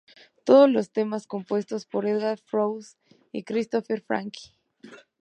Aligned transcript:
Todos 0.45 0.67
los 0.67 0.89
temas 0.91 1.27
compuestos 1.27 1.85
por 1.85 2.07
Edgar 2.07 2.39
Froese 2.39 2.97
y 3.31 3.43
Christopher 3.43 4.01
Franke 4.01 4.39